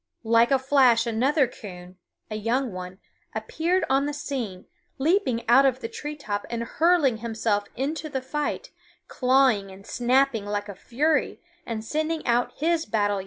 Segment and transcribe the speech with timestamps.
[0.25, 1.97] Like a flash another coon,
[2.31, 2.97] a young one,
[3.35, 4.65] appeared on the scene,
[4.97, 8.71] leaping out of the tree top and hurling himself into the fight,
[9.07, 13.19] clawing and snapping like a fury, and sending out his battle yell.